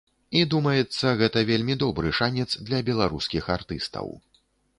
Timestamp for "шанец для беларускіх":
2.21-3.43